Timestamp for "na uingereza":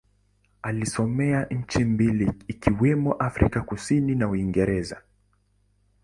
4.15-5.01